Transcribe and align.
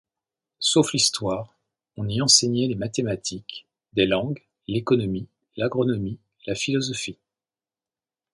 Sauf 0.57 0.93
l’histoire, 0.93 1.53
on 1.95 2.09
y 2.09 2.23
enseignait 2.23 2.65
les 2.65 2.73
mathématiques, 2.73 3.67
des 3.93 4.07
langues, 4.07 4.41
l’économie, 4.67 5.27
l’agronomie, 5.57 6.17
la 6.47 6.55
philosophie. 6.55 7.19